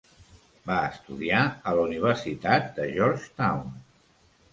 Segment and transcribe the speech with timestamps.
[0.69, 1.41] Va estudiar
[1.71, 3.69] a la Universitat de Georgetown.